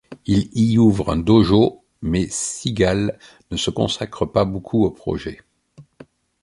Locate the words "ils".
0.25-0.49